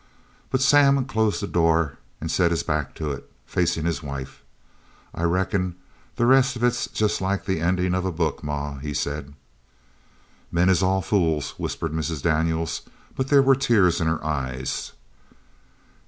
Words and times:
But 0.49 0.63
Sam 0.63 1.05
closed 1.05 1.43
the 1.43 1.47
door 1.47 1.99
and 2.19 2.31
set 2.31 2.49
his 2.49 2.63
back 2.63 2.95
to 2.95 3.11
it, 3.11 3.29
facing 3.45 3.85
his 3.85 4.01
wife. 4.01 4.41
"I 5.13 5.21
reckon 5.21 5.75
the 6.15 6.25
rest 6.25 6.55
of 6.55 6.63
it's 6.63 6.87
jest 6.87 7.21
like 7.21 7.45
the 7.45 7.59
endin' 7.59 7.93
of 7.93 8.03
a 8.03 8.11
book, 8.11 8.43
ma," 8.43 8.79
he 8.79 8.95
said. 8.95 9.35
"Men 10.51 10.69
is 10.69 10.81
all 10.81 11.03
fools!" 11.03 11.51
whispered 11.59 11.93
Mrs. 11.93 12.23
Daniels, 12.23 12.81
but 13.15 13.27
there 13.27 13.43
were 13.43 13.53
tears 13.55 14.01
in 14.01 14.07
her 14.07 14.25
eyes. 14.25 14.93